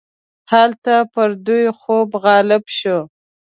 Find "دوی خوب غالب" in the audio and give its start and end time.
1.45-2.63